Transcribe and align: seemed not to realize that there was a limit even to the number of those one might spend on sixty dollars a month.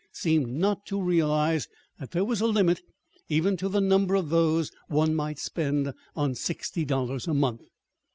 seemed 0.13 0.47
not 0.47 0.83
to 0.87 0.99
realize 0.99 1.67
that 1.99 2.09
there 2.09 2.25
was 2.25 2.41
a 2.41 2.47
limit 2.47 2.81
even 3.29 3.55
to 3.55 3.69
the 3.69 3.79
number 3.79 4.15
of 4.15 4.29
those 4.29 4.71
one 4.87 5.13
might 5.13 5.37
spend 5.37 5.93
on 6.15 6.33
sixty 6.33 6.83
dollars 6.83 7.27
a 7.27 7.35
month. 7.35 7.61